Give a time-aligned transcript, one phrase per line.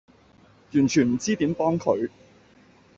[0.73, 2.09] 完全唔知點幫佢